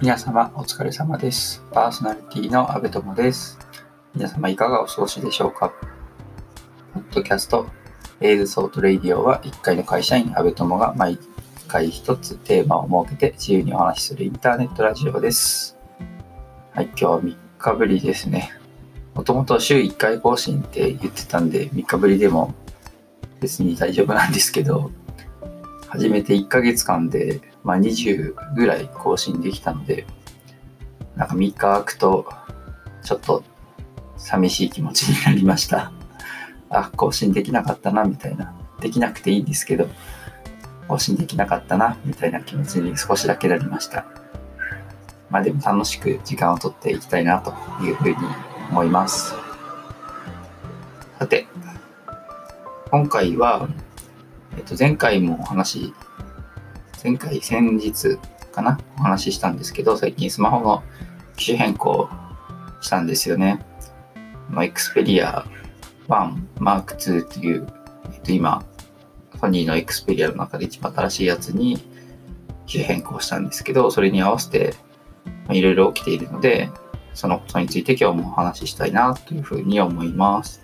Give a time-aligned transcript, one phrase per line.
[0.00, 1.60] 皆様お疲れ様です。
[1.72, 3.58] パーソナリティの阿部友です。
[4.14, 5.72] 皆様いかがお過ごしでしょうか？
[6.94, 7.66] ポッドキャスト、
[8.20, 11.18] エイズソートレイディオは一介の会社員阿部友が毎
[11.66, 15.76] 回一つテーマを設けて自由にお話しするインターネットラジオです。
[16.74, 18.52] はい、今日は3日ぶりですね。
[19.14, 22.54] もともと週1回更新って言ってたんで3日ぶりでも
[23.40, 24.92] 別に大丈夫なんですけど、
[25.88, 30.06] 始めて1ヶ月間で、まあ、20ぐらい更新できたので、
[31.16, 32.28] なんか3日空くと、
[33.02, 33.42] ちょっと
[34.18, 35.90] 寂しい気持ちになりました。
[36.68, 38.54] あ、更新できなかったな、みたいな。
[38.80, 39.88] できなくていいんですけど、
[40.88, 44.04] 更新できなかったな、みたいな気持ちに少しだけなりました。
[45.30, 48.16] まあでも楽しく時間をとっていきたいなというふうに
[48.70, 49.34] 思います。
[51.18, 51.46] さて、
[52.90, 53.68] 今回は、
[54.68, 55.92] と、前回もお話、
[57.02, 58.18] 前回、先日
[58.52, 60.82] かな、お話ししたんですけど、最近スマホの
[61.36, 62.08] 機種変更
[62.80, 63.64] したんですよね。
[64.50, 65.44] まあ、Xperia
[66.08, 67.66] 1 Mark II っていう、
[68.12, 68.64] えっと、今、
[69.40, 71.78] ソニーの Xperia の中で一番新しいやつに
[72.66, 74.74] 機種変更したんですけど、それに合わせて
[75.50, 76.70] いろいろ起きているので、
[77.14, 80.60] そのことについて今日もお話ししたいなというふうに思います。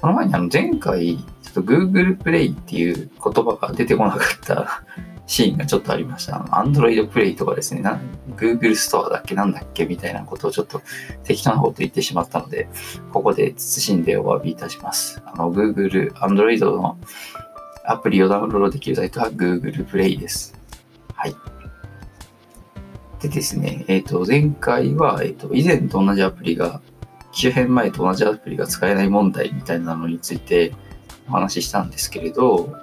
[0.00, 1.18] その前にあの前回
[1.54, 4.84] と Google Play っていう言葉が出てこなかった
[5.26, 6.36] シーンがちょっとありました。
[6.50, 7.82] Android Play とかですね、
[8.36, 10.82] Google Store だっけなんだっけみたいなことをちょっと
[11.22, 12.68] 適当なこと言ってしまったので、
[13.12, 15.22] ここで謹んでお詫びいたします。
[15.24, 16.98] あの、Google、Android の
[17.86, 20.58] アプリをダウンロードできるサイトは Google Play です。
[21.14, 21.34] はい。
[23.20, 26.82] でですね、えっ、ー、と、前回は、えっ、ー、と、以前と同じアプリが、
[27.32, 30.74] 機種変前と同じアプリが使えない問題みたいなのについて、
[31.28, 32.74] お話ししたんですけれど、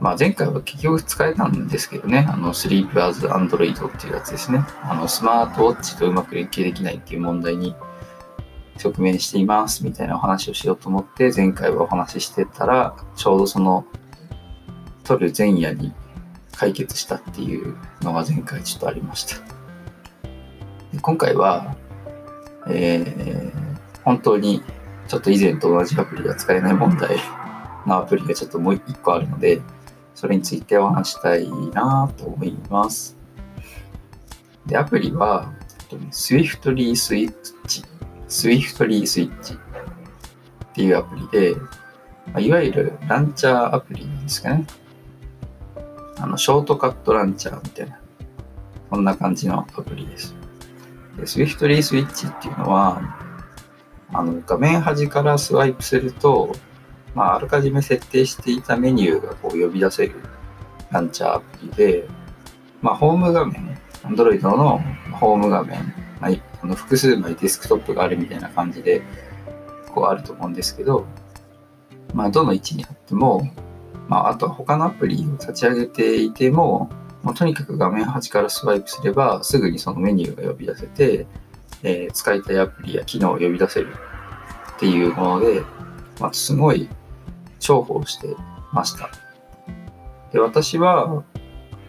[0.00, 4.64] まあ、前回は結局使えたんですけどね、あの、Sleep as Android っていうやつですね。
[4.82, 7.76] あの、スマートウォッチとうまく連携できないっていう問題に
[8.82, 13.86] 直面していますみたいなお話をしようと思って、前回はお話ししてたら、ちょうどその、
[15.04, 15.92] 撮る前夜に
[16.52, 19.36] 解決したっていうのが前回ちょっとありました。
[20.92, 21.76] で今回は、
[22.68, 23.52] えー、
[24.04, 24.62] 本当に
[25.08, 27.16] ちょっと以前と同じアプリが使えない問題
[27.86, 29.60] のアプリがちょっともう一個あるので、
[30.14, 33.16] それについてお話したいなと思います。
[34.66, 35.52] で、アプリは、
[36.10, 37.32] Swiftly Switch、
[38.28, 39.58] Swiftly Switch っ
[40.74, 41.56] ていうアプリで、
[42.32, 44.66] まいわゆるランチャーアプリなんですかね。
[46.18, 47.98] あの、ショートカットランチャーみたいな、
[48.90, 50.34] こんな感じのアプリです。
[51.16, 53.02] で、Swiftly Switch っていうのは、
[54.12, 56.52] あの画面端からスワイプすると、
[57.14, 60.14] まあ、あらかじめ設定していたメニューがこう呼び出せる
[60.90, 62.08] ランチャーアプリで、
[62.80, 64.80] まあ、ホーム画面、Android の
[65.12, 66.30] ホーム画面、まあ、
[66.62, 69.02] あの複数枚デスクトップがあるみたいな感じで、
[69.94, 71.06] こうあると思うんですけど、
[72.14, 73.50] まあ、どの位置にあっても、
[74.08, 76.90] まあ、あとは他のアプリを立ち上げていても、
[77.22, 81.26] もうとにかく画面端からスワイプすれば、すぐにそのメニューが呼び出せて、
[81.82, 83.94] えー、使いたいアプリや機能を呼び出せる
[84.76, 85.62] っていうもので、
[86.20, 86.88] まあ、すごい
[87.60, 88.34] 重宝して
[88.72, 89.10] ました。
[90.32, 91.22] で、私は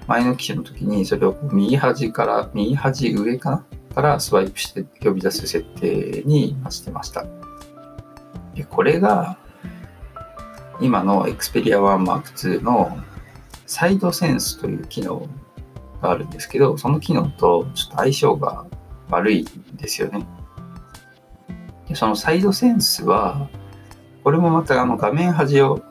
[0.08, 3.66] 前の機種の時にそれを右端から、右端上かな
[3.96, 7.26] からスワイプして呼び出す設定にしてました。
[8.56, 9.38] で、これが
[10.82, 12.98] 今の Xperia One Mark II の
[13.66, 15.28] サイドセンスという機能
[16.02, 18.66] があるんですけど、その機能とちょっと相性が
[19.14, 20.26] 悪いんですよね。
[21.88, 23.50] でそのサイドセンスは、
[24.24, 25.82] これもまたあの画面端を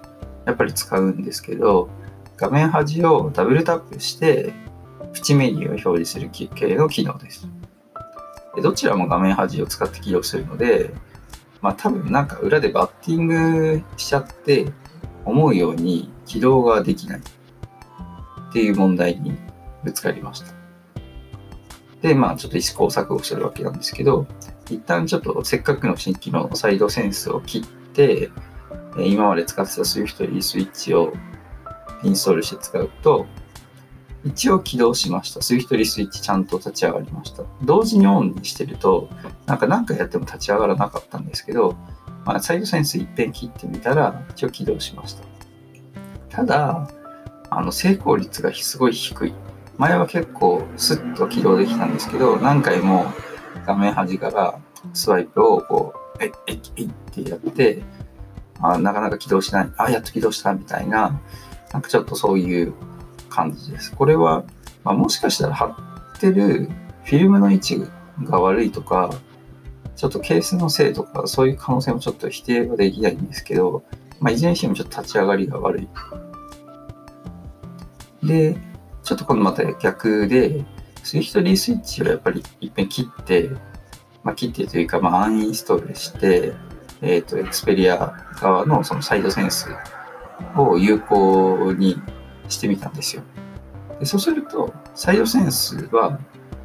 [0.46, 1.90] やっぱり使うんですけど、
[2.36, 4.52] 画面端をダブルタップして、
[5.12, 7.46] プチメニューを表示する系の機能です。
[8.54, 10.90] でどちらも画面端を使って起動するので、
[11.60, 14.72] まあ多分なんか裏でバッティングしちゃって、
[15.24, 19.36] 思うように起動ができないっていう問題に
[19.84, 20.61] ぶつかりました。
[22.02, 24.26] で、まあちょっと試行錯誤するわけなんですけど、
[24.68, 28.30] 一旦ちょっとせっかくの新規のサイドセンスを切って、
[28.98, 31.12] 今まで使ってた Swift リスイッチを
[32.02, 33.26] インストールして使うと、
[34.24, 35.40] 一応起動しました。
[35.40, 37.44] Swift リスイッチちゃんと立ち上がりました。
[37.62, 39.08] 同時にオンにしてると、
[39.46, 41.76] なんか何回やっても立ち上がらなかったんですけど、
[42.24, 45.24] まあ、サイドセンス一遍切ってみたら、一応起動しました。
[46.28, 46.88] ただ、
[47.50, 49.34] あの成功率がすごい低い。
[49.78, 53.06] 前は結構スッと起動できたんですけど、何回も
[53.66, 54.58] 画面端から
[54.92, 56.88] スワイプをこう、えい、えい、えっ
[57.24, 57.82] てやって、
[58.60, 61.20] あなかなか起動しない、あ、やっと起動したみたいな、
[61.72, 62.74] なんかちょっとそういう
[63.28, 63.94] 感じです。
[63.94, 64.44] これは、
[64.84, 65.66] まあ、もしかしたら貼
[66.16, 66.68] ってる
[67.04, 67.82] フィルムの位置
[68.24, 69.10] が悪いとか、
[69.96, 73.84] ちょっとケースのせいとか、そういう可能性もちょっと否定はできないんですけど、
[74.20, 75.88] まあ、いずれにしてもちょっと立ち上がりが悪い。
[78.22, 78.56] で、
[79.12, 80.64] ちょっと今度また逆で、
[81.02, 83.50] スイフトリースイッチをやっぱりいっぺん切って、
[84.24, 86.54] まあ、切ってというか、まあ、アンインストールして、
[87.02, 89.68] えっ、と、エクスペリア側のそのサイドセンス
[90.56, 92.00] を有効に
[92.48, 93.22] してみたんですよ。
[94.00, 96.18] でそうすると、サイドセンスは、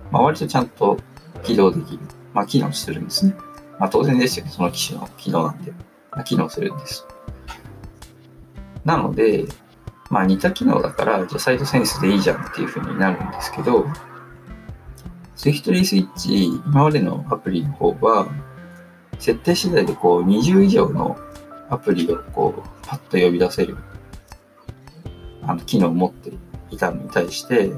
[0.10, 0.98] まあ、割とちゃんと
[1.44, 2.00] 起動できる。
[2.34, 3.36] まあ、機能するんですね。
[3.80, 4.52] まあ、当然ですよね。
[4.52, 5.72] その機種の機能なんで。
[6.12, 7.06] まあ、機能するんです。
[8.86, 9.46] なので、
[10.10, 13.86] まあ、似た機能だから、じゃあサイドセンスでいいじゃんっていう風になるんですけど、
[15.36, 18.28] スイフトリースイッチ、今までのアプリの方は、
[19.20, 21.18] 設定次第でこう20以上の
[21.70, 23.78] アプリをこうパッと呼び出せる
[25.44, 26.32] あの機能を持って
[26.70, 27.72] いたのに対して、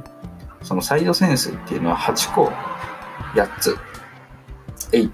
[0.63, 2.51] そのサイドセンスっていうのは8個、
[3.35, 3.77] 8つ、
[4.91, 5.11] 8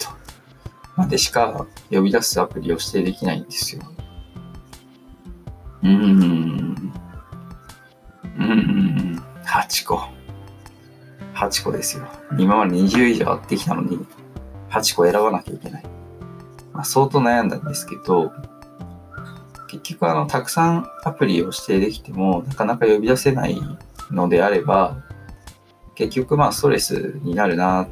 [0.95, 3.81] までしか呼び出すアプリを指定できないんですよ。
[5.83, 6.94] うーん。
[8.37, 9.23] うーん。
[9.45, 10.01] 8個。
[11.35, 12.07] 8個ですよ。
[12.37, 14.05] 今まで20以上あってきたのに、
[14.69, 15.83] 8個選ばなきゃいけない。
[16.73, 18.31] まあ、相当悩んだんですけど、
[19.67, 23.61] 結局あの、たくさんアプリを指定できても、なかなか呼び出せない
[24.11, 24.97] のであれば、
[25.95, 27.88] 結局まあストレスになるな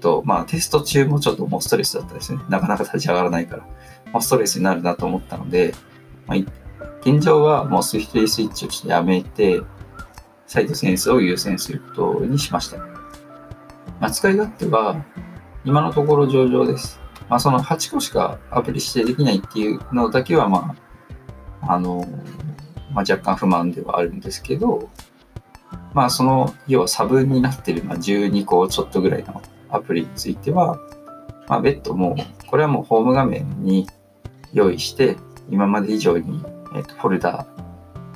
[0.00, 2.40] と、まあテスト中もちょっともうストレスだったですね。
[2.48, 3.66] なかなか立ち上がらないから、
[4.12, 5.74] まあ、ストレスになるなと思ったので、
[6.26, 6.38] まあ、
[7.04, 9.60] 現状はもうスイフトリースイッチをしてやめて、
[10.46, 12.78] サイドセンスを優先することにしました。
[12.78, 15.04] まあ、使い勝手は、
[15.64, 17.00] 今のところ上々です。
[17.28, 20.76] まあ、その8個しかアプリ指定できないっていうのだけは、ま
[21.62, 22.04] あ、あの、
[22.92, 24.90] まあ、若干不満ではあるんですけど、
[25.94, 30.78] まあ、その、要は差分になっている、まあ、12個ちょっとぐらいのアプリについては、
[31.48, 33.88] まあ、別途もう、これはもうホーム画面に
[34.52, 35.16] 用意して、
[35.50, 36.42] 今まで以上に、
[36.74, 37.46] えっとフォルダ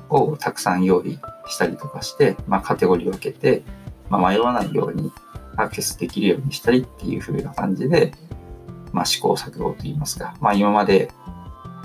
[0.08, 1.18] をたくさん用意
[1.48, 3.62] したりとかして、まあ、カテゴリーを分けて、
[4.08, 5.12] まあ、迷わないように
[5.56, 8.12] アクセスできるようにしたりっていう風な感じで、
[8.92, 11.10] まあ、試行錯誤といいますか、まあ、今まで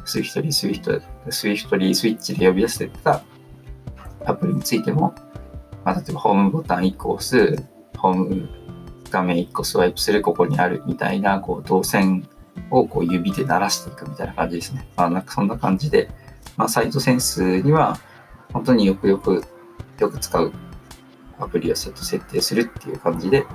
[0.06, 3.24] Swiftly Swift、Swiftly Switch で呼び出してた
[4.26, 5.16] アプリについても、
[5.84, 7.64] まあ、例えばホームボタン1個押す、
[7.98, 8.50] ホーム
[9.10, 12.28] 画面1個スワイプする、ここにあるみたいな、こう、動線
[12.70, 14.88] をこう指で鳴らしていくみたいな感じですね。
[14.96, 16.10] まあ、なんかそんな感じで、
[16.58, 17.98] まあ、サイトセンスには、
[18.54, 19.44] 本当によくよく、
[20.00, 20.52] よく使う
[21.40, 23.46] アプリをセット設定するっていう感じで、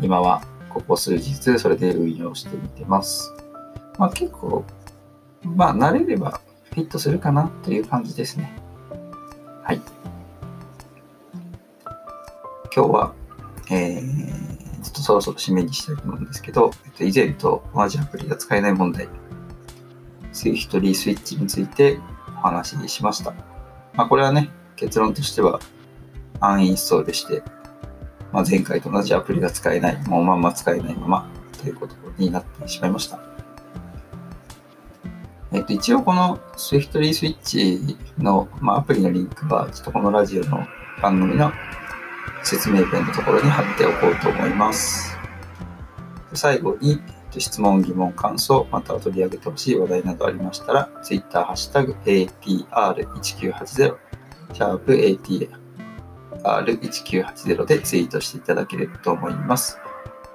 [0.00, 3.32] 今はここ数日それで運用してみてます。
[3.98, 4.64] まあ結構、
[5.42, 6.40] まあ慣れれば
[6.70, 8.52] フィットするかなという感じですね。
[9.64, 9.80] はい。
[12.74, 13.12] 今日は、
[13.70, 19.08] えー、ちょっとそろそろ締めにしたいと思うんですけど、えっと、以前と同じアプリが使えない問題、
[20.38, 21.98] スイフトリースイッチについて
[22.28, 23.32] お話ししました。
[23.94, 25.58] まあこれはね、結論としては、
[26.38, 27.42] アンインストールして、
[28.32, 31.28] まあ、前回と同じアプリが使えない、もうまんま使えないまま
[31.60, 33.18] ということになってしまいました。
[35.50, 40.64] えっと、一応この Swiftly Switch の、まあ、アプリのリンクは、ちょっとこのラジオの
[41.02, 41.50] 番組の
[42.44, 45.18] 説明文のところに貼っておこうと思います。
[46.34, 47.00] 最後に、
[47.40, 53.96] 質問、疑問、感想、または取り上げてほしい話題などありましたら、Twitter、ハッシュタグ、ATR1980、
[54.52, 54.92] シャープ
[56.42, 59.78] ATR1980 でツイートしていただければと思います。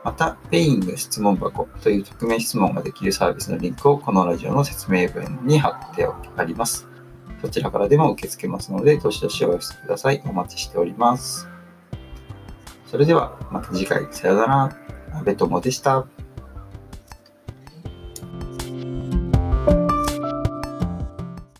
[0.04, 6.88] また、ペイング質問箱という匿名質問ができるサービスのリンクをこのラジオの説明文に貼ってあります。
[7.42, 10.22] そちらからでも受け付けますので、どしどしお寄せください。
[10.26, 11.48] お待ちしております。
[12.86, 14.78] それでは、また次回、さよなら。
[15.14, 16.13] 安部友でした。